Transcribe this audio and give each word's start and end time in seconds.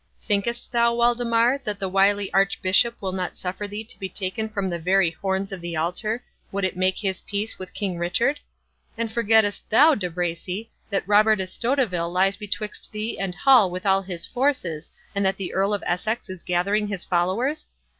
Thinkest 0.19 0.71
thou, 0.71 0.95
Waldemar, 0.95 1.59
that 1.63 1.77
the 1.77 1.87
wily 1.87 2.33
Archbishop 2.33 2.99
will 3.03 3.11
not 3.11 3.37
suffer 3.37 3.67
thee 3.67 3.83
to 3.83 3.99
be 3.99 4.09
taken 4.09 4.49
from 4.49 4.67
the 4.67 4.79
very 4.79 5.11
horns 5.11 5.51
of 5.51 5.61
the 5.61 5.75
altar, 5.77 6.23
would 6.51 6.63
it 6.63 6.75
make 6.75 6.97
his 6.97 7.21
peace 7.21 7.59
with 7.59 7.75
King 7.75 7.99
Richard? 7.99 8.39
And 8.97 9.11
forgettest 9.11 9.69
thou, 9.69 9.93
De 9.93 10.09
Bracy, 10.09 10.71
that 10.89 11.07
Robert 11.07 11.37
Estoteville 11.37 12.11
lies 12.11 12.35
betwixt 12.35 12.91
thee 12.91 13.19
and 13.19 13.35
Hull 13.35 13.69
with 13.69 13.85
all 13.85 14.01
his 14.01 14.25
forces, 14.25 14.91
and 15.13 15.23
that 15.23 15.37
the 15.37 15.53
Earl 15.53 15.71
of 15.71 15.83
Essex 15.85 16.31
is 16.31 16.41
gathering 16.41 16.87
his 16.87 17.05
followers? 17.05 17.67